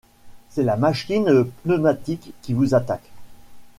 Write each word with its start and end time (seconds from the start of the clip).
C’est 0.49 0.63
la 0.63 0.77
machine 0.77 1.45
pneumatique 1.63 2.33
qui 2.41 2.53
vous 2.55 2.73
attaque. 2.73 3.07